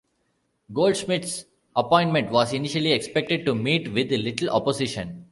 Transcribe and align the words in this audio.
Goldschmidt's 0.73 1.45
appointment 1.75 2.31
was 2.31 2.53
initially 2.53 2.91
expected 2.91 3.45
to 3.45 3.53
meet 3.53 3.93
with 3.93 4.09
little 4.09 4.49
opposition. 4.49 5.27